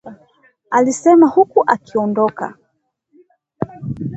[0.71, 2.57] Alisema huku akiondoka